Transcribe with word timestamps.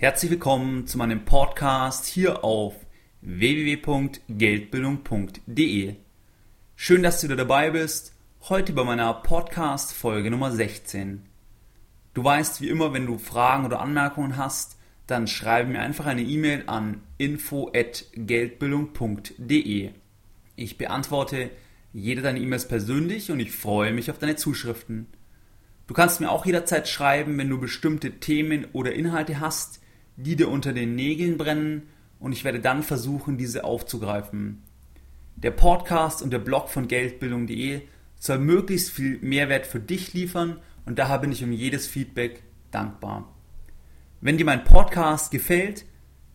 Herzlich 0.00 0.30
willkommen 0.30 0.86
zu 0.86 0.96
meinem 0.96 1.26
Podcast 1.26 2.06
hier 2.06 2.42
auf 2.42 2.74
www.geldbildung.de. 3.20 5.96
Schön, 6.74 7.02
dass 7.02 7.20
du 7.20 7.26
wieder 7.26 7.36
dabei 7.36 7.72
bist. 7.72 8.14
Heute 8.48 8.72
bei 8.72 8.82
meiner 8.82 9.12
Podcast 9.12 9.92
Folge 9.92 10.30
Nummer 10.30 10.52
16. 10.52 11.26
Du 12.14 12.24
weißt 12.24 12.62
wie 12.62 12.70
immer, 12.70 12.94
wenn 12.94 13.04
du 13.04 13.18
Fragen 13.18 13.66
oder 13.66 13.80
Anmerkungen 13.80 14.38
hast, 14.38 14.78
dann 15.06 15.26
schreibe 15.26 15.70
mir 15.70 15.80
einfach 15.80 16.06
eine 16.06 16.22
E-Mail 16.22 16.64
an 16.66 17.02
info@geldbildung.de. 17.18 19.90
Ich 20.56 20.78
beantworte 20.78 21.50
jede 21.92 22.22
deiner 22.22 22.40
E-Mails 22.40 22.68
persönlich 22.68 23.30
und 23.30 23.38
ich 23.38 23.52
freue 23.52 23.92
mich 23.92 24.10
auf 24.10 24.18
deine 24.18 24.36
Zuschriften. 24.36 25.08
Du 25.86 25.92
kannst 25.92 26.22
mir 26.22 26.30
auch 26.30 26.46
jederzeit 26.46 26.88
schreiben, 26.88 27.36
wenn 27.36 27.50
du 27.50 27.60
bestimmte 27.60 28.12
Themen 28.12 28.66
oder 28.72 28.94
Inhalte 28.94 29.40
hast, 29.40 29.80
die 30.16 30.36
dir 30.36 30.48
unter 30.48 30.72
den 30.72 30.94
Nägeln 30.94 31.36
brennen 31.36 31.88
und 32.18 32.32
ich 32.32 32.44
werde 32.44 32.60
dann 32.60 32.82
versuchen, 32.82 33.38
diese 33.38 33.64
aufzugreifen. 33.64 34.62
Der 35.36 35.50
Podcast 35.50 36.22
und 36.22 36.32
der 36.32 36.38
Blog 36.38 36.68
von 36.68 36.86
Geldbildung.de 36.86 37.82
soll 38.18 38.38
möglichst 38.38 38.90
viel 38.90 39.18
Mehrwert 39.22 39.66
für 39.66 39.80
dich 39.80 40.12
liefern 40.12 40.58
und 40.84 40.98
daher 40.98 41.18
bin 41.18 41.32
ich 41.32 41.42
um 41.42 41.52
jedes 41.52 41.86
Feedback 41.86 42.42
dankbar. 42.70 43.34
Wenn 44.20 44.36
dir 44.36 44.44
mein 44.44 44.64
Podcast 44.64 45.30
gefällt, 45.30 45.86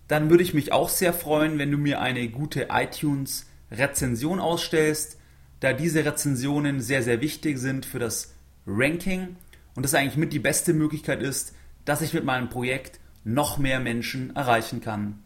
dann 0.08 0.30
würde 0.30 0.44
ich 0.44 0.54
mich 0.54 0.72
auch 0.72 0.90
sehr 0.90 1.14
freuen, 1.14 1.60
wenn 1.60 1.72
du 1.72 1.78
mir 1.78 2.02
eine 2.02 2.28
gute 2.30 2.68
iTunes-Rezension 2.72 4.40
ausstellst, 4.40 5.20
da 5.60 5.74
diese 5.74 6.04
Rezensionen 6.04 6.82
sehr, 6.82 7.04
sehr 7.04 7.22
wichtig 7.22 7.60
sind 7.60 7.86
für 7.86 8.00
das 8.00 8.34
Ranking 8.66 9.36
und 9.76 9.84
das 9.84 9.94
eigentlich 9.94 10.18
mit 10.18 10.34
die 10.34 10.40
beste 10.40 10.74
Möglichkeit 10.74 11.22
ist, 11.22 11.56
dass 11.86 12.02
ich 12.02 12.14
mit 12.14 12.24
meinem 12.24 12.50
Projekt 12.50 13.00
noch 13.26 13.58
mehr 13.58 13.82
Menschen 13.82 14.34
erreichen 14.36 14.80
kann. 14.80 15.20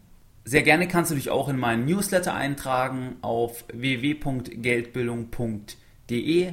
Sehr 0.44 0.62
gerne 0.62 0.88
kannst 0.88 1.12
du 1.12 1.14
dich 1.14 1.30
auch 1.30 1.48
in 1.48 1.58
meinen 1.58 1.84
Newsletter 1.84 2.34
eintragen 2.34 3.16
auf 3.20 3.64
www.geldbildung.de. 3.72 6.52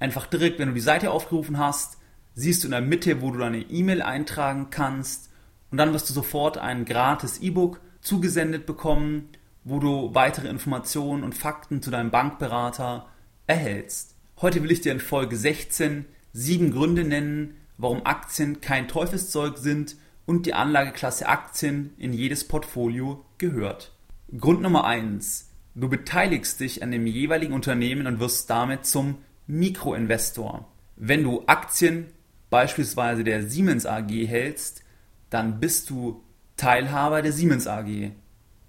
Einfach 0.00 0.26
direkt, 0.26 0.58
wenn 0.58 0.68
du 0.68 0.74
die 0.74 0.80
Seite 0.80 1.10
aufgerufen 1.10 1.58
hast, 1.58 1.98
siehst 2.34 2.64
du 2.64 2.68
in 2.68 2.72
der 2.72 2.80
Mitte, 2.80 3.20
wo 3.20 3.30
du 3.30 3.38
deine 3.38 3.60
E-Mail 3.60 4.00
eintragen 4.02 4.68
kannst 4.70 5.30
und 5.70 5.76
dann 5.76 5.92
wirst 5.92 6.08
du 6.08 6.14
sofort 6.14 6.56
ein 6.58 6.86
gratis 6.86 7.38
E-Book 7.38 7.80
zugesendet 8.00 8.64
bekommen, 8.64 9.28
wo 9.64 9.78
du 9.78 10.14
weitere 10.14 10.48
Informationen 10.48 11.22
und 11.22 11.36
Fakten 11.36 11.82
zu 11.82 11.90
deinem 11.90 12.10
Bankberater 12.10 13.06
erhältst. 13.46 14.14
Heute 14.40 14.62
will 14.62 14.70
ich 14.70 14.80
dir 14.80 14.92
in 14.92 15.00
Folge 15.00 15.36
16 15.36 16.06
sieben 16.32 16.72
Gründe 16.72 17.04
nennen, 17.04 17.58
warum 17.76 18.06
Aktien 18.06 18.62
kein 18.62 18.88
Teufelszeug 18.88 19.58
sind 19.58 19.96
und 20.30 20.46
die 20.46 20.54
Anlageklasse 20.54 21.26
Aktien 21.26 21.92
in 21.98 22.12
jedes 22.12 22.46
Portfolio 22.46 23.24
gehört. 23.38 23.90
Grund 24.38 24.62
Nummer 24.62 24.84
1. 24.84 25.50
Du 25.74 25.88
beteiligst 25.88 26.60
dich 26.60 26.84
an 26.84 26.92
dem 26.92 27.08
jeweiligen 27.08 27.52
Unternehmen 27.52 28.06
und 28.06 28.20
wirst 28.20 28.48
damit 28.48 28.86
zum 28.86 29.18
Mikroinvestor. 29.48 30.68
Wenn 30.94 31.24
du 31.24 31.42
Aktien 31.46 32.06
beispielsweise 32.48 33.24
der 33.24 33.42
Siemens 33.42 33.86
AG 33.86 34.08
hältst, 34.08 34.84
dann 35.30 35.58
bist 35.58 35.90
du 35.90 36.22
Teilhaber 36.56 37.22
der 37.22 37.32
Siemens 37.32 37.66
AG. 37.66 38.12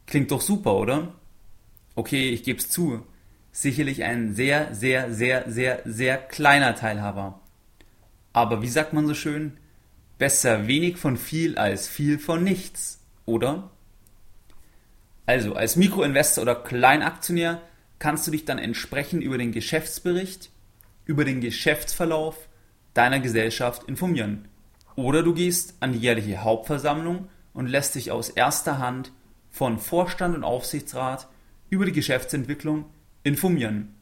Klingt 0.08 0.32
doch 0.32 0.42
super, 0.42 0.74
oder? 0.74 1.14
Okay, 1.94 2.30
ich 2.30 2.42
gebe 2.42 2.58
es 2.58 2.70
zu. 2.70 3.06
Sicherlich 3.52 4.04
ein 4.04 4.34
sehr, 4.34 4.74
sehr, 4.74 5.14
sehr, 5.14 5.44
sehr, 5.48 5.84
sehr 5.86 6.18
kleiner 6.18 6.74
Teilhaber. 6.74 7.40
Aber 8.34 8.64
wie 8.64 8.68
sagt 8.68 8.94
man 8.94 9.06
so 9.06 9.14
schön? 9.14 9.60
Besser 10.22 10.68
wenig 10.68 10.98
von 10.98 11.18
viel 11.18 11.58
als 11.58 11.88
viel 11.88 12.20
von 12.20 12.44
nichts, 12.44 13.00
oder? 13.26 13.72
Also, 15.26 15.56
als 15.56 15.78
Mikroinvestor 15.78 16.44
oder 16.44 16.54
Kleinaktionär 16.54 17.60
kannst 17.98 18.28
du 18.28 18.32
dich 18.32 18.46
dann 18.46 18.60
entsprechend 18.60 19.24
über 19.24 19.40
den 19.40 19.52
Geschäftsbericht, 19.52 20.52
über 21.06 21.26
den 21.26 21.42
Geschäftsverlauf 21.42 22.38
deiner 22.94 23.20
Gesellschaft 23.20 23.90
informieren. 23.90 24.48
Oder 24.96 25.24
du 25.24 25.34
gehst 25.34 25.74
an 25.80 25.94
die 25.94 25.98
jährliche 25.98 26.44
Hauptversammlung 26.44 27.28
und 27.56 27.66
lässt 27.66 27.96
dich 27.96 28.12
aus 28.12 28.30
erster 28.30 28.78
Hand 28.78 29.12
von 29.50 29.80
Vorstand 29.80 30.36
und 30.36 30.44
Aufsichtsrat 30.44 31.30
über 31.72 31.86
die 31.86 31.94
Geschäftsentwicklung 31.94 32.86
informieren. 33.24 33.96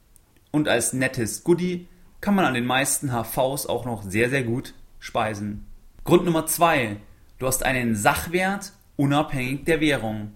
Und 0.52 0.68
als 0.68 0.91
nettes 0.91 1.46
Goodie 1.46 1.88
kann 2.19 2.35
man 2.35 2.44
an 2.44 2.56
den 2.56 2.66
meisten 2.66 3.13
HVs 3.13 3.68
auch 3.68 3.85
noch 3.85 4.03
sehr, 4.03 4.29
sehr 4.29 4.44
gut 4.44 4.74
speisen. 5.00 5.69
Grund 6.09 6.25
Nummer 6.25 6.47
zwei: 6.47 6.97
Du 7.38 7.46
hast 7.46 7.62
einen 7.62 7.94
Sachwert 7.94 8.74
unabhängig 8.96 9.66
der 9.66 9.80
Währung. 9.80 10.31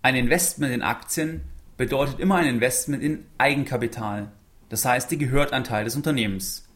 Ein 0.00 0.16
Investment 0.16 0.72
in 0.72 0.80
Aktien 0.80 1.42
bedeutet 1.76 2.18
immer 2.18 2.36
ein 2.36 2.46
Investment 2.46 3.02
in 3.02 3.26
Eigenkapital. 3.36 4.32
Das 4.70 4.86
heißt, 4.86 5.10
die 5.10 5.18
gehört 5.18 5.52
ein 5.52 5.64
Teil 5.64 5.84
des 5.84 5.96
Unternehmens. 5.96 6.66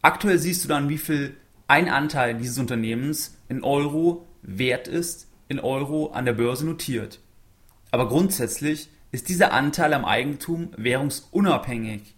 Aktuell 0.00 0.38
siehst 0.38 0.64
du 0.64 0.68
dann, 0.68 0.88
wie 0.88 0.96
viel 0.96 1.36
ein 1.68 1.90
Anteil 1.90 2.34
dieses 2.34 2.58
Unternehmens 2.58 3.36
in 3.50 3.62
Euro 3.62 4.26
wert 4.40 4.88
ist, 4.88 5.28
in 5.48 5.60
Euro 5.60 6.12
an 6.12 6.24
der 6.24 6.32
Börse 6.32 6.64
notiert. 6.64 7.20
Aber 7.90 8.08
grundsätzlich 8.08 8.88
ist 9.12 9.28
dieser 9.28 9.52
Anteil 9.52 9.92
am 9.92 10.06
Eigentum 10.06 10.70
währungsunabhängig. 10.78 12.14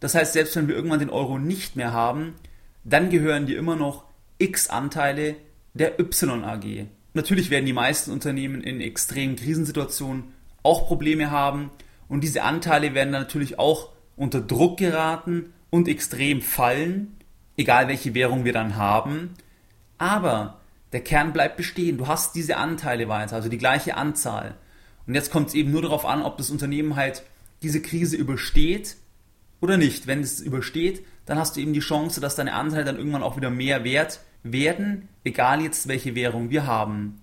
Das 0.00 0.14
heißt, 0.14 0.32
selbst 0.32 0.56
wenn 0.56 0.68
wir 0.68 0.74
irgendwann 0.74 1.00
den 1.00 1.10
Euro 1.10 1.38
nicht 1.38 1.76
mehr 1.76 1.92
haben, 1.92 2.36
dann 2.82 3.10
gehören 3.10 3.44
dir 3.44 3.58
immer 3.58 3.76
noch 3.76 4.05
X 4.38 4.68
Anteile 4.68 5.36
der 5.74 5.98
Y 5.98 6.44
AG. 6.44 6.86
Natürlich 7.14 7.50
werden 7.50 7.66
die 7.66 7.72
meisten 7.72 8.10
Unternehmen 8.10 8.62
in 8.62 8.80
extremen 8.80 9.36
Krisensituationen 9.36 10.34
auch 10.62 10.86
Probleme 10.86 11.30
haben 11.30 11.70
und 12.08 12.22
diese 12.22 12.42
Anteile 12.42 12.94
werden 12.94 13.12
dann 13.12 13.22
natürlich 13.22 13.58
auch 13.58 13.90
unter 14.16 14.40
Druck 14.40 14.78
geraten 14.78 15.52
und 15.70 15.88
extrem 15.88 16.42
fallen, 16.42 17.16
egal 17.56 17.88
welche 17.88 18.14
Währung 18.14 18.44
wir 18.44 18.52
dann 18.52 18.76
haben. 18.76 19.34
Aber 19.98 20.60
der 20.92 21.00
Kern 21.00 21.32
bleibt 21.32 21.56
bestehen. 21.56 21.98
Du 21.98 22.06
hast 22.06 22.34
diese 22.34 22.56
Anteile 22.56 23.08
weiter, 23.08 23.36
also 23.36 23.48
die 23.48 23.58
gleiche 23.58 23.96
Anzahl. 23.96 24.54
Und 25.06 25.14
jetzt 25.14 25.30
kommt 25.30 25.48
es 25.48 25.54
eben 25.54 25.70
nur 25.70 25.82
darauf 25.82 26.04
an, 26.04 26.22
ob 26.22 26.36
das 26.36 26.50
Unternehmen 26.50 26.96
halt 26.96 27.22
diese 27.62 27.80
Krise 27.80 28.16
übersteht 28.16 28.96
oder 29.60 29.76
nicht. 29.76 30.06
Wenn 30.06 30.20
es 30.20 30.40
übersteht, 30.40 31.04
dann 31.24 31.38
hast 31.38 31.56
du 31.56 31.60
eben 31.60 31.72
die 31.72 31.80
Chance, 31.80 32.20
dass 32.20 32.36
deine 32.36 32.54
Anteile 32.54 32.84
dann 32.84 32.98
irgendwann 32.98 33.22
auch 33.22 33.36
wieder 33.36 33.50
mehr 33.50 33.84
wert 33.84 34.20
werden, 34.42 35.08
egal 35.24 35.62
jetzt 35.62 35.88
welche 35.88 36.14
Währung 36.14 36.50
wir 36.50 36.66
haben. 36.66 37.20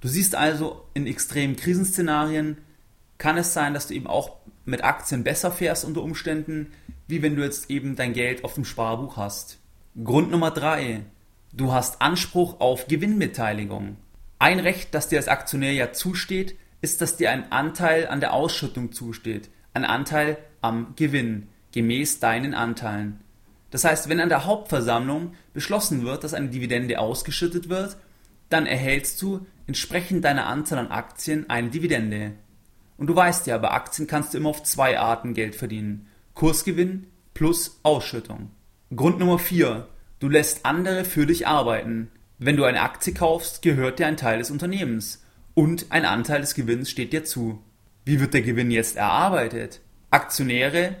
Du 0.00 0.08
siehst 0.08 0.34
also, 0.34 0.84
in 0.94 1.06
extremen 1.06 1.56
Krisenszenarien 1.56 2.58
kann 3.18 3.38
es 3.38 3.54
sein, 3.54 3.74
dass 3.74 3.86
du 3.86 3.94
eben 3.94 4.06
auch 4.08 4.36
mit 4.64 4.82
Aktien 4.82 5.24
besser 5.24 5.52
fährst 5.52 5.84
unter 5.84 6.02
Umständen, 6.02 6.72
wie 7.06 7.22
wenn 7.22 7.36
du 7.36 7.42
jetzt 7.42 7.70
eben 7.70 7.94
dein 7.96 8.12
Geld 8.12 8.44
auf 8.44 8.54
dem 8.54 8.64
Sparbuch 8.64 9.16
hast. 9.16 9.58
Grund 10.02 10.30
Nummer 10.30 10.50
drei: 10.50 11.02
Du 11.52 11.72
hast 11.72 12.00
Anspruch 12.02 12.60
auf 12.60 12.88
Gewinnbeteiligung. 12.88 13.96
Ein 14.38 14.58
Recht, 14.58 14.94
das 14.94 15.08
dir 15.08 15.18
als 15.18 15.28
Aktionär 15.28 15.72
ja 15.72 15.92
zusteht, 15.92 16.56
ist, 16.80 17.00
dass 17.00 17.16
dir 17.16 17.30
ein 17.30 17.52
Anteil 17.52 18.08
an 18.08 18.20
der 18.20 18.32
Ausschüttung 18.32 18.90
zusteht, 18.90 19.50
ein 19.72 19.84
Anteil 19.84 20.36
am 20.60 20.94
Gewinn, 20.96 21.48
gemäß 21.70 22.18
deinen 22.18 22.54
Anteilen. 22.54 23.20
Das 23.72 23.84
heißt, 23.84 24.10
wenn 24.10 24.20
an 24.20 24.28
der 24.28 24.44
Hauptversammlung 24.44 25.32
beschlossen 25.54 26.04
wird, 26.04 26.22
dass 26.22 26.34
eine 26.34 26.50
Dividende 26.50 27.00
ausgeschüttet 27.00 27.70
wird, 27.70 27.96
dann 28.50 28.66
erhältst 28.66 29.20
du 29.22 29.46
entsprechend 29.66 30.24
deiner 30.24 30.46
Anzahl 30.46 30.78
an 30.78 30.90
Aktien 30.90 31.48
eine 31.48 31.70
Dividende. 31.70 32.34
Und 32.98 33.06
du 33.06 33.16
weißt 33.16 33.46
ja, 33.46 33.56
bei 33.56 33.70
Aktien 33.70 34.06
kannst 34.06 34.34
du 34.34 34.38
immer 34.38 34.50
auf 34.50 34.62
zwei 34.62 34.98
Arten 34.98 35.32
Geld 35.32 35.56
verdienen. 35.56 36.06
Kursgewinn 36.34 37.06
plus 37.32 37.80
Ausschüttung. 37.82 38.50
Grund 38.94 39.18
Nummer 39.18 39.38
4. 39.38 39.88
Du 40.18 40.28
lässt 40.28 40.66
andere 40.66 41.06
für 41.06 41.24
dich 41.24 41.46
arbeiten. 41.46 42.10
Wenn 42.38 42.58
du 42.58 42.64
eine 42.64 42.82
Aktie 42.82 43.14
kaufst, 43.14 43.62
gehört 43.62 43.98
dir 43.98 44.06
ein 44.06 44.18
Teil 44.18 44.38
des 44.38 44.50
Unternehmens. 44.50 45.24
Und 45.54 45.86
ein 45.88 46.04
Anteil 46.04 46.42
des 46.42 46.54
Gewinns 46.54 46.90
steht 46.90 47.14
dir 47.14 47.24
zu. 47.24 47.62
Wie 48.04 48.20
wird 48.20 48.34
der 48.34 48.42
Gewinn 48.42 48.70
jetzt 48.70 48.96
erarbeitet? 48.96 49.80
Aktionäre 50.10 50.96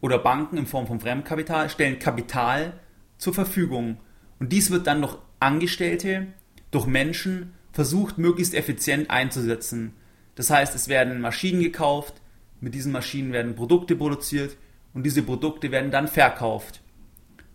oder 0.00 0.18
Banken 0.18 0.56
in 0.56 0.66
Form 0.66 0.86
von 0.86 1.00
Fremdkapital 1.00 1.68
stellen 1.68 1.98
Kapital 1.98 2.74
zur 3.16 3.34
Verfügung. 3.34 3.98
Und 4.38 4.52
dies 4.52 4.70
wird 4.70 4.86
dann 4.86 5.02
durch 5.02 5.18
Angestellte, 5.40 6.28
durch 6.70 6.86
Menschen 6.86 7.54
versucht, 7.72 8.18
möglichst 8.18 8.54
effizient 8.54 9.10
einzusetzen. 9.10 9.94
Das 10.34 10.50
heißt, 10.50 10.74
es 10.74 10.88
werden 10.88 11.20
Maschinen 11.20 11.62
gekauft, 11.62 12.20
mit 12.60 12.74
diesen 12.74 12.92
Maschinen 12.92 13.32
werden 13.32 13.54
Produkte 13.54 13.96
produziert 13.96 14.56
und 14.94 15.04
diese 15.04 15.22
Produkte 15.22 15.70
werden 15.70 15.90
dann 15.90 16.08
verkauft. 16.08 16.80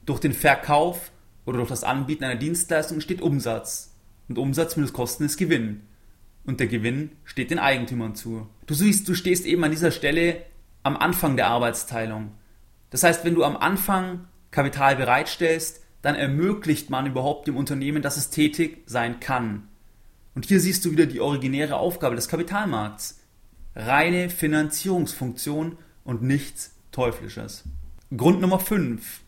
Durch 0.05 0.19
den 0.19 0.33
Verkauf 0.33 1.11
oder 1.45 1.57
durch 1.57 1.69
das 1.69 1.83
Anbieten 1.83 2.23
einer 2.23 2.39
Dienstleistung 2.39 3.01
steht 3.01 3.21
Umsatz. 3.21 3.95
Und 4.29 4.37
Umsatz 4.37 4.75
minus 4.75 4.93
Kosten 4.93 5.25
ist 5.25 5.37
Gewinn. 5.37 5.81
Und 6.45 6.59
der 6.59 6.67
Gewinn 6.67 7.11
steht 7.23 7.51
den 7.51 7.59
Eigentümern 7.59 8.15
zu. 8.15 8.47
Du 8.65 8.73
siehst, 8.73 9.07
du 9.07 9.15
stehst 9.15 9.45
eben 9.45 9.63
an 9.63 9.71
dieser 9.71 9.91
Stelle 9.91 10.43
am 10.83 10.97
Anfang 10.97 11.35
der 11.37 11.47
Arbeitsteilung. 11.47 12.31
Das 12.89 13.03
heißt, 13.03 13.25
wenn 13.25 13.35
du 13.35 13.43
am 13.43 13.57
Anfang 13.57 14.27
Kapital 14.51 14.95
bereitstellst, 14.95 15.81
dann 16.01 16.15
ermöglicht 16.15 16.89
man 16.89 17.07
überhaupt 17.07 17.47
dem 17.47 17.57
Unternehmen, 17.57 18.01
dass 18.01 18.17
es 18.17 18.29
tätig 18.29 18.83
sein 18.85 19.19
kann. 19.19 19.69
Und 20.35 20.45
hier 20.45 20.59
siehst 20.59 20.83
du 20.85 20.91
wieder 20.91 21.05
die 21.05 21.21
originäre 21.21 21.77
Aufgabe 21.77 22.15
des 22.15 22.27
Kapitalmarkts. 22.27 23.21
Reine 23.75 24.29
Finanzierungsfunktion 24.29 25.77
und 26.03 26.21
nichts 26.21 26.75
Teuflisches. 26.91 27.63
Grund 28.15 28.41
Nummer 28.41 28.59
5. 28.59 29.21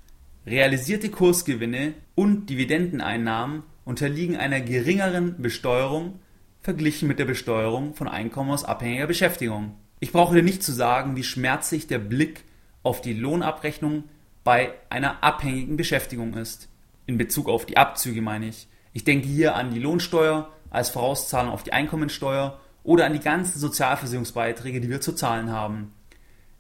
Realisierte 0.46 1.10
Kursgewinne 1.10 1.94
und 2.14 2.50
Dividendeneinnahmen 2.50 3.64
unterliegen 3.86 4.36
einer 4.36 4.62
geringeren 4.62 5.42
Besteuerung 5.42 6.20
verglichen 6.62 7.08
mit 7.08 7.20
der 7.20 7.26
Besteuerung 7.26 7.96
von 7.96 8.08
Einkommen 8.08 8.52
aus 8.52 8.64
abhängiger 8.64 9.08
Beschäftigung. 9.08 9.76
Ich 10.06 10.12
brauche 10.12 10.36
dir 10.36 10.44
nicht 10.44 10.62
zu 10.62 10.72
sagen, 10.72 11.16
wie 11.16 11.24
schmerzlich 11.24 11.88
der 11.88 11.98
Blick 11.98 12.44
auf 12.84 13.02
die 13.02 13.16
Lohnabrechnung 13.16 14.04
bei 14.44 14.72
einer 14.88 15.24
abhängigen 15.24 15.78
Beschäftigung 15.78 16.36
ist. 16.36 16.70
In 17.08 17.18
Bezug 17.18 17.50
auf 17.50 17.66
die 17.66 17.78
Abzüge 17.78 18.22
meine 18.22 18.50
ich. 18.50 18.68
Ich 18.94 19.04
denke 19.04 19.28
hier 19.28 19.56
an 19.56 19.74
die 19.74 19.80
Lohnsteuer 19.80 20.52
als 20.70 20.92
Vorauszahlung 20.92 21.52
auf 21.52 21.64
die 21.64 21.74
Einkommensteuer 21.74 22.60
oder 22.84 23.08
an 23.08 23.14
die 23.14 23.20
ganzen 23.20 23.58
Sozialversicherungsbeiträge, 23.58 24.80
die 24.80 24.92
wir 24.92 25.02
zu 25.02 25.14
zahlen 25.14 25.50
haben. 25.52 25.92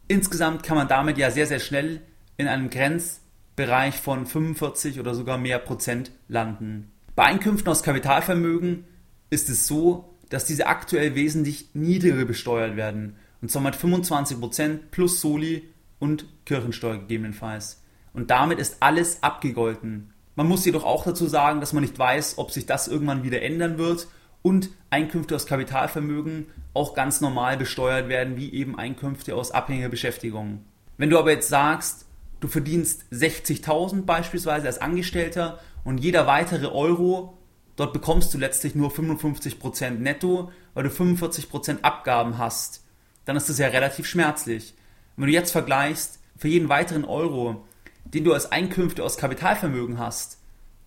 Insgesamt 0.07 0.63
kann 0.63 0.77
man 0.77 0.87
damit 0.87 1.19
ja 1.19 1.29
sehr, 1.29 1.45
sehr 1.45 1.59
schnell 1.59 2.01
in 2.37 2.47
einem 2.47 2.71
Grenzbereich 2.71 3.97
von 4.01 4.25
45 4.25 4.99
oder 4.99 5.13
sogar 5.13 5.37
mehr 5.37 5.59
Prozent 5.59 6.09
landen. 6.27 6.91
Bei 7.15 7.25
Einkünften 7.25 7.69
aus 7.69 7.83
Kapitalvermögen 7.83 8.85
ist 9.29 9.49
es 9.49 9.67
so, 9.67 10.15
dass 10.29 10.45
diese 10.45 10.65
aktuell 10.65 11.13
wesentlich 11.13 11.69
niedriger 11.75 12.25
besteuert 12.25 12.75
werden. 12.75 13.17
Und 13.45 13.51
zwar 13.51 13.61
mit 13.61 13.75
25 13.75 14.39
Prozent 14.39 14.89
plus 14.89 15.21
Soli 15.21 15.69
und 15.99 16.25
Kirchensteuer 16.45 16.97
gegebenenfalls. 16.97 17.79
Und 18.11 18.31
damit 18.31 18.57
ist 18.57 18.77
alles 18.79 19.21
abgegolten. 19.21 20.11
Man 20.33 20.47
muss 20.47 20.65
jedoch 20.65 20.83
auch 20.83 21.03
dazu 21.03 21.27
sagen, 21.27 21.59
dass 21.59 21.71
man 21.71 21.83
nicht 21.83 21.99
weiß, 21.99 22.39
ob 22.39 22.49
sich 22.49 22.65
das 22.65 22.87
irgendwann 22.87 23.21
wieder 23.21 23.43
ändern 23.43 23.77
wird 23.77 24.07
und 24.41 24.69
Einkünfte 24.89 25.35
aus 25.35 25.45
Kapitalvermögen 25.45 26.47
auch 26.73 26.95
ganz 26.95 27.21
normal 27.21 27.55
besteuert 27.55 28.09
werden, 28.09 28.35
wie 28.35 28.51
eben 28.51 28.79
Einkünfte 28.79 29.35
aus 29.35 29.51
abhängiger 29.51 29.89
Beschäftigung. 29.89 30.65
Wenn 30.97 31.11
du 31.11 31.19
aber 31.19 31.29
jetzt 31.29 31.49
sagst, 31.49 32.07
du 32.39 32.47
verdienst 32.47 33.03
60.000 33.11 34.05
beispielsweise 34.05 34.65
als 34.65 34.81
Angestellter 34.81 35.59
und 35.83 35.99
jeder 35.99 36.25
weitere 36.25 36.65
Euro, 36.65 37.37
dort 37.75 37.93
bekommst 37.93 38.33
du 38.33 38.39
letztlich 38.39 38.73
nur 38.73 38.89
55% 38.89 39.99
netto, 39.99 40.51
weil 40.73 40.85
du 40.85 40.89
45% 40.89 41.83
Abgaben 41.83 42.39
hast, 42.39 42.81
dann 43.25 43.35
ist 43.35 43.49
das 43.49 43.57
ja 43.57 43.67
relativ 43.67 44.07
schmerzlich. 44.07 44.73
wenn 45.17 45.27
du 45.27 45.33
jetzt 45.33 45.51
vergleichst, 45.51 46.19
für 46.37 46.47
jeden 46.47 46.69
weiteren 46.69 47.05
Euro, 47.05 47.65
den 48.03 48.23
du 48.23 48.33
als 48.33 48.51
Einkünfte 48.51 49.03
aus 49.03 49.17
Kapitalvermögen 49.17 49.97
hast, 49.97 50.37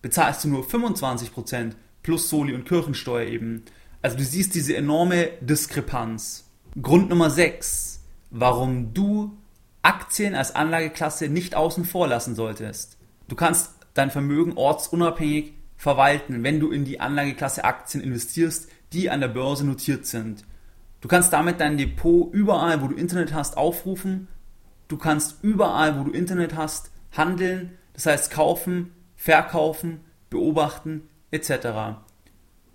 bezahlst 0.01 0.43
du 0.43 0.49
nur 0.49 0.63
25% 0.63 1.73
plus 2.03 2.29
Soli 2.29 2.53
und 2.53 2.65
Kirchensteuer 2.65 3.27
eben. 3.27 3.63
Also 4.01 4.17
du 4.17 4.23
siehst 4.23 4.55
diese 4.55 4.75
enorme 4.75 5.29
Diskrepanz. 5.41 6.45
Grund 6.81 7.09
Nummer 7.09 7.29
6, 7.29 8.01
warum 8.29 8.93
du 8.93 9.37
Aktien 9.81 10.35
als 10.35 10.55
Anlageklasse 10.55 11.27
nicht 11.27 11.55
außen 11.55 11.85
vor 11.85 12.07
lassen 12.07 12.35
solltest. 12.35 12.97
Du 13.27 13.35
kannst 13.35 13.71
dein 13.93 14.11
Vermögen 14.11 14.53
ortsunabhängig 14.53 15.53
verwalten, 15.77 16.43
wenn 16.43 16.59
du 16.59 16.71
in 16.71 16.85
die 16.85 16.99
Anlageklasse 16.99 17.63
Aktien 17.63 18.03
investierst, 18.03 18.69
die 18.93 19.09
an 19.09 19.21
der 19.21 19.29
Börse 19.29 19.65
notiert 19.65 20.05
sind. 20.05 20.43
Du 21.01 21.07
kannst 21.07 21.31
damit 21.31 21.59
dein 21.59 21.77
Depot 21.77 22.33
überall, 22.33 22.81
wo 22.81 22.87
du 22.87 22.95
Internet 22.95 23.33
hast, 23.33 23.57
aufrufen. 23.57 24.27
Du 24.87 24.97
kannst 24.97 25.43
überall, 25.43 25.97
wo 25.99 26.03
du 26.03 26.11
Internet 26.11 26.55
hast, 26.55 26.91
handeln, 27.11 27.77
das 27.93 28.05
heißt 28.05 28.31
kaufen, 28.31 28.91
verkaufen, 29.15 30.01
beobachten 30.29 31.09
etc. 31.31 31.99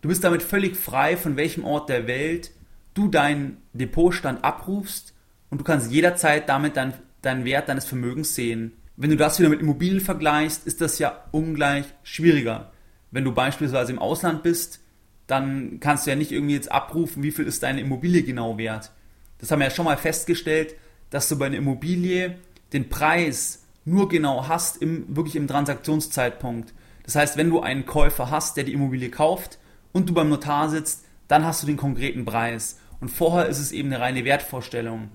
Du 0.01 0.09
bist 0.09 0.25
damit 0.25 0.43
völlig 0.43 0.77
frei, 0.77 1.17
von 1.17 1.37
welchem 1.37 1.65
Ort 1.65 1.89
der 1.89 2.07
Welt 2.07 2.51
du 2.95 3.09
deinen 3.09 3.59
Depotstand 3.73 4.45
abrufst 4.45 5.15
und 5.51 5.61
du 5.61 5.65
kannst 5.65 5.91
jederzeit 5.91 6.49
damit 6.49 6.77
deinen, 6.77 7.45
Wert 7.45 7.69
deines 7.69 7.87
Vermögens 7.87 8.35
sehen. 8.35 8.73
Wenn 8.97 9.11
du 9.11 9.17
das 9.17 9.39
wieder 9.39 9.49
mit 9.49 9.61
Immobilien 9.61 10.01
vergleichst, 10.01 10.67
ist 10.67 10.81
das 10.81 10.99
ja 10.99 11.25
ungleich 11.33 11.87
schwieriger. 12.03 12.71
Wenn 13.11 13.25
du 13.25 13.33
beispielsweise 13.33 13.93
im 13.93 13.99
Ausland 13.99 14.43
bist, 14.43 14.81
dann 15.27 15.81
kannst 15.81 16.07
du 16.07 16.11
ja 16.11 16.17
nicht 16.17 16.33
irgendwie 16.33 16.55
jetzt 16.55 16.71
abrufen, 16.71 17.23
wie 17.23 17.31
viel 17.31 17.47
ist 17.47 17.63
deine 17.63 17.81
Immobilie 17.81 18.23
genau 18.23 18.59
wert. 18.59 18.93
Das 19.39 19.51
haben 19.51 19.61
wir 19.61 19.69
ja 19.69 19.75
schon 19.75 19.87
mal 19.87 19.97
festgestellt, 19.97 20.75
dass 21.11 21.29
du 21.29 21.39
bei 21.39 21.47
einer 21.47 21.57
Immobilie 21.57 22.37
den 22.73 22.89
Preis 22.89 23.65
nur 23.85 24.09
genau 24.09 24.49
hast, 24.49 24.79
im, 24.79 25.17
wirklich 25.17 25.37
im 25.37 25.47
Transaktionszeitpunkt. 25.47 26.75
Das 27.05 27.17
heißt, 27.17 27.37
wenn 27.37 27.51
du 27.51 27.61
einen 27.61 27.87
Käufer 27.87 28.31
hast, 28.31 28.57
der 28.57 28.65
die 28.65 28.73
Immobilie 28.73 29.11
kauft 29.11 29.59
und 29.93 30.09
du 30.09 30.15
beim 30.15 30.29
Notar 30.29 30.71
sitzt, 30.71 31.05
dann 31.29 31.45
hast 31.45 31.63
du 31.63 31.67
den 31.67 31.77
konkreten 31.77 32.25
Preis. 32.25 32.79
Und 33.01 33.11
vorher 33.11 33.49
ist 33.49 33.59
es 33.59 33.73
eben 33.73 33.93
eine 33.93 34.01
reine 34.03 34.25
Wertvorstellung. 34.25 35.11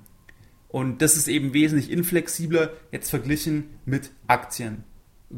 Und 0.67 1.01
das 1.01 1.17
ist 1.17 1.27
eben 1.27 1.53
wesentlich 1.53 1.91
inflexibler 1.91 2.71
jetzt 2.91 3.09
verglichen 3.09 3.65
mit 3.85 4.11
Aktien. 4.27 4.83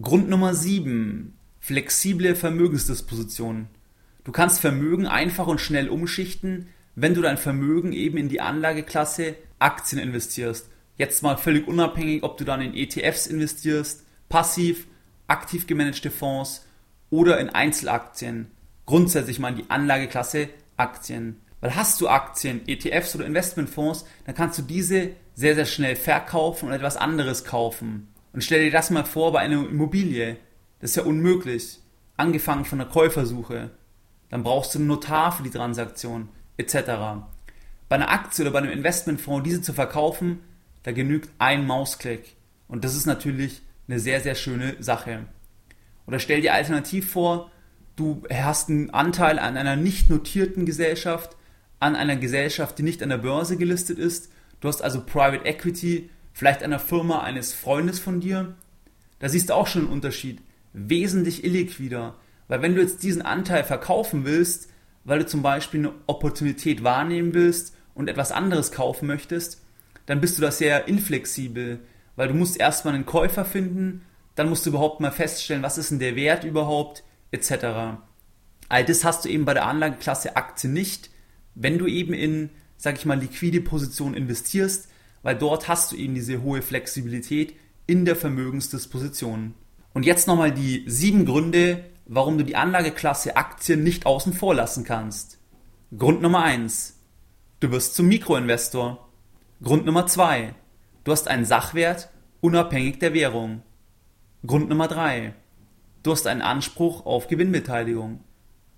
Grund 0.01 0.29
Nummer 0.29 0.53
7. 0.53 1.33
Flexible 1.59 2.35
Vermögensdisposition. 2.35 3.67
Du 4.23 4.31
kannst 4.31 4.59
Vermögen 4.59 5.07
einfach 5.07 5.47
und 5.47 5.61
schnell 5.61 5.89
umschichten, 5.89 6.67
wenn 6.95 7.13
du 7.13 7.21
dein 7.21 7.37
Vermögen 7.37 7.93
eben 7.93 8.17
in 8.17 8.29
die 8.29 8.41
Anlageklasse 8.41 9.35
Aktien 9.59 10.01
investierst. 10.01 10.69
Jetzt 10.97 11.23
mal 11.23 11.37
völlig 11.37 11.67
unabhängig, 11.67 12.23
ob 12.23 12.37
du 12.37 12.43
dann 12.43 12.61
in 12.61 12.75
ETFs 12.75 13.27
investierst, 13.27 14.05
passiv 14.29 14.87
aktiv 15.27 15.65
gemanagte 15.65 16.11
Fonds 16.11 16.65
oder 17.09 17.39
in 17.39 17.49
Einzelaktien. 17.49 18.51
Grundsätzlich 18.85 19.39
mal 19.39 19.49
in 19.49 19.55
die 19.55 19.69
Anlageklasse 19.69 20.49
Aktien. 20.75 21.39
Weil 21.61 21.75
hast 21.75 22.01
du 22.01 22.09
Aktien, 22.09 22.67
ETFs 22.67 23.15
oder 23.15 23.25
Investmentfonds, 23.25 24.05
dann 24.25 24.35
kannst 24.35 24.59
du 24.59 24.63
diese 24.63 25.11
sehr, 25.33 25.55
sehr 25.55 25.65
schnell 25.65 25.95
verkaufen 25.95 26.67
und 26.67 26.73
etwas 26.73 26.97
anderes 26.97 27.45
kaufen. 27.45 28.07
Und 28.33 28.43
stell 28.43 28.65
dir 28.65 28.71
das 28.71 28.89
mal 28.89 29.05
vor 29.05 29.31
bei 29.31 29.39
einer 29.39 29.67
Immobilie. 29.67 30.37
Das 30.79 30.91
ist 30.91 30.95
ja 30.97 31.03
unmöglich. 31.03 31.79
Angefangen 32.17 32.65
von 32.65 32.79
der 32.79 32.87
Käufersuche. 32.87 33.71
Dann 34.31 34.43
brauchst 34.43 34.73
du 34.73 34.79
einen 34.79 34.87
Notar 34.87 35.31
für 35.31 35.43
die 35.43 35.51
Transaktion, 35.51 36.29
etc. 36.57 36.73
Bei 37.87 37.95
einer 37.95 38.09
Aktie 38.09 38.43
oder 38.43 38.51
bei 38.51 38.59
einem 38.59 38.71
Investmentfonds 38.71 39.43
diese 39.43 39.61
zu 39.61 39.73
verkaufen, 39.73 40.39
da 40.83 40.93
genügt 40.93 41.29
ein 41.37 41.67
Mausklick. 41.67 42.35
Und 42.67 42.83
das 42.83 42.95
ist 42.95 43.05
natürlich 43.05 43.61
eine 43.87 43.99
sehr, 43.99 44.21
sehr 44.21 44.35
schöne 44.35 44.77
Sache. 44.79 45.25
Oder 46.07 46.17
stell 46.19 46.41
dir 46.41 46.53
alternativ 46.53 47.11
vor, 47.11 47.51
du 47.97 48.23
hast 48.31 48.69
einen 48.69 48.89
Anteil 48.91 49.37
an 49.37 49.57
einer 49.57 49.75
nicht 49.75 50.09
notierten 50.09 50.65
Gesellschaft, 50.65 51.35
an 51.79 51.95
einer 51.95 52.15
Gesellschaft, 52.15 52.77
die 52.79 52.83
nicht 52.83 53.03
an 53.03 53.09
der 53.09 53.17
Börse 53.17 53.57
gelistet 53.57 53.99
ist. 53.99 54.31
Du 54.61 54.69
hast 54.69 54.81
also 54.81 55.01
Private 55.01 55.45
Equity, 55.45 56.09
vielleicht 56.31 56.63
einer 56.63 56.79
Firma 56.79 57.21
eines 57.21 57.53
Freundes 57.53 57.99
von 57.99 58.21
dir. 58.21 58.55
Da 59.19 59.27
siehst 59.27 59.49
du 59.49 59.55
auch 59.55 59.67
schon 59.67 59.83
einen 59.83 59.91
Unterschied. 59.91 60.41
Wesentlich 60.73 61.43
illiquider. 61.43 62.15
Weil 62.51 62.61
wenn 62.61 62.75
du 62.75 62.81
jetzt 62.81 63.01
diesen 63.01 63.21
Anteil 63.21 63.63
verkaufen 63.63 64.25
willst, 64.25 64.69
weil 65.05 65.19
du 65.19 65.25
zum 65.25 65.41
Beispiel 65.41 65.79
eine 65.79 65.93
Opportunität 66.05 66.83
wahrnehmen 66.83 67.33
willst 67.33 67.73
und 67.95 68.09
etwas 68.09 68.31
anderes 68.31 68.71
kaufen 68.71 69.07
möchtest, 69.07 69.61
dann 70.05 70.19
bist 70.19 70.37
du 70.37 70.41
da 70.41 70.51
sehr 70.51 70.87
inflexibel 70.87 71.79
weil 72.15 72.27
du 72.27 72.33
musst 72.33 72.59
erstmal 72.59 72.93
einen 72.93 73.05
Käufer 73.05 73.45
finden, 73.45 74.05
dann 74.35 74.49
musst 74.49 74.65
du 74.65 74.69
überhaupt 74.69 74.99
mal 74.99 75.11
feststellen, 75.11 75.63
was 75.63 75.77
ist 75.77 75.91
denn 75.91 75.99
der 75.99 76.15
Wert 76.15 76.43
überhaupt, 76.43 77.03
etc. 77.31 77.97
All 78.69 78.85
das 78.85 79.03
hast 79.03 79.25
du 79.25 79.29
eben 79.29 79.45
bei 79.45 79.53
der 79.53 79.65
Anlageklasse 79.65 80.35
Aktie 80.35 80.69
nicht, 80.69 81.09
wenn 81.55 81.77
du 81.77 81.87
eben 81.87 82.13
in, 82.13 82.49
sag 82.77 82.97
ich 82.97 83.05
mal, 83.05 83.19
liquide 83.19 83.61
Positionen 83.61 84.15
investierst, 84.15 84.87
weil 85.23 85.35
dort 85.35 85.67
hast 85.67 85.91
du 85.91 85.95
eben 85.95 86.15
diese 86.15 86.41
hohe 86.41 86.61
Flexibilität 86.61 87.55
in 87.87 88.05
der 88.05 88.15
Vermögensdisposition. 88.15 89.53
Und 89.93 90.05
jetzt 90.05 90.27
nochmal 90.27 90.51
die 90.51 90.83
sieben 90.87 91.25
Gründe, 91.25 91.83
warum 92.13 92.37
du 92.37 92.43
die 92.43 92.57
Anlageklasse 92.57 93.37
Aktien 93.37 93.83
nicht 93.83 94.05
außen 94.05 94.33
vor 94.33 94.53
lassen 94.53 94.83
kannst. 94.83 95.39
Grund 95.97 96.21
Nummer 96.21 96.43
eins: 96.43 96.99
Du 97.61 97.71
wirst 97.71 97.95
zum 97.95 98.07
Mikroinvestor. 98.07 99.07
Grund 99.63 99.85
Nummer 99.85 100.07
zwei: 100.07 100.53
Du 101.05 101.11
hast 101.11 101.27
einen 101.27 101.45
Sachwert 101.45 102.09
unabhängig 102.41 102.99
der 102.99 103.13
Währung. 103.13 103.61
Grund 104.45 104.69
Nummer 104.69 104.87
3. 104.87 105.35
Du 106.01 106.11
hast 106.11 106.25
einen 106.25 106.41
Anspruch 106.41 107.05
auf 107.05 107.27
Gewinnbeteiligung. 107.27 108.23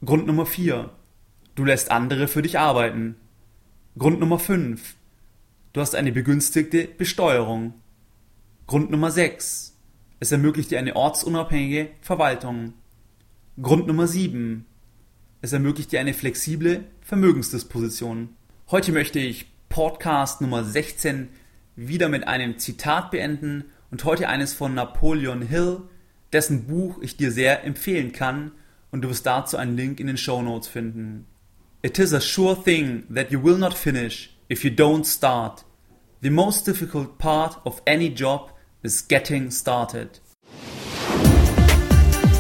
Grund 0.04 0.28
Nummer 0.28 0.46
4. 0.46 0.90
Du 1.56 1.64
lässt 1.64 1.90
andere 1.90 2.28
für 2.28 2.42
dich 2.42 2.60
arbeiten. 2.60 3.16
Grund 3.98 4.20
Nummer 4.20 4.40
5. 4.40 4.96
Du 5.72 5.80
hast 5.80 5.96
eine 5.96 6.12
begünstigte 6.12 6.86
Besteuerung. 6.86 7.76
Grund 8.68 8.92
Nummer 8.92 9.10
6. 9.10 9.78
Es 10.20 10.32
ermöglicht 10.34 10.72
dir 10.72 10.80
eine 10.80 10.96
ortsunabhängige 10.96 11.92
Verwaltung. 12.02 12.74
Grund 13.62 13.86
Nummer 13.86 14.08
7. 14.08 14.66
Es 15.44 15.54
ermöglicht 15.54 15.92
dir 15.92 16.00
eine 16.00 16.16
flexible 16.16 16.86
Vermögensdisposition. 17.02 18.30
Heute 18.72 18.92
möchte 18.92 19.20
ich 19.20 19.46
Podcast 19.70 20.42
Nummer 20.42 20.64
16 20.64 21.30
wieder 21.76 22.10
mit 22.10 22.28
einem 22.28 22.58
Zitat 22.58 23.12
beenden 23.12 23.66
und 23.92 24.06
heute 24.06 24.28
eines 24.28 24.56
von 24.56 24.74
Napoleon 24.74 25.44
Hill, 25.44 25.82
dessen 26.32 26.66
Buch 26.66 26.98
ich 27.04 27.16
dir 27.16 27.32
sehr 27.32 27.64
empfehlen 27.64 28.12
kann 28.12 28.54
und 28.90 29.04
du 29.04 29.10
wirst 29.10 29.28
dazu 29.28 29.56
einen 29.56 29.78
Link 29.78 30.00
in 30.00 30.08
den 30.08 30.18
Show 30.18 30.42
Notes 30.42 30.68
finden. 30.68 31.28
It 31.84 32.00
is 32.00 32.12
a 32.12 32.22
sure 32.22 32.60
thing 32.60 33.04
that 33.14 33.30
you 33.30 33.44
will 33.44 33.60
not 33.60 33.76
finish 33.76 34.36
if 34.50 34.64
you 34.64 34.72
don't 34.72 35.06
start. 35.06 35.64
The 36.24 36.32
most 36.32 36.66
difficult 36.66 37.20
part 37.20 37.64
of 37.68 37.84
any 37.86 38.08
job 38.08 38.52
is 38.82 39.08
getting 39.08 39.52
started. 39.52 40.23